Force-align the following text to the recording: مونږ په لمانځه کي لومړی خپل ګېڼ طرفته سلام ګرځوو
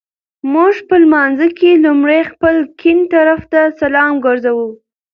مونږ 0.51 0.75
په 0.87 0.95
لمانځه 1.03 1.47
کي 1.57 1.71
لومړی 1.85 2.21
خپل 2.31 2.55
ګېڼ 2.81 2.97
طرفته 3.13 3.59
سلام 3.79 4.13
ګرځوو 4.25 4.67